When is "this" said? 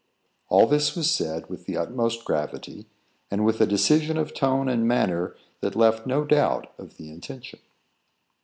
0.65-0.95